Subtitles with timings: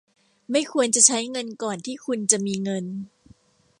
[0.51, 2.85] ไม่ควรจะใช้เงินก่อนที่คุณจะมีเงิน